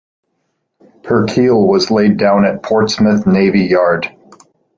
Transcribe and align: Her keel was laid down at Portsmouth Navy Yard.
Her 1.05 1.25
keel 1.27 1.61
was 1.67 1.91
laid 1.91 2.17
down 2.17 2.43
at 2.43 2.63
Portsmouth 2.63 3.27
Navy 3.27 3.65
Yard. 3.65 4.11